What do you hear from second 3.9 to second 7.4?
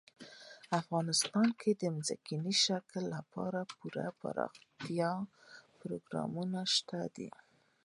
دپرمختیا پروګرامونه شته دي.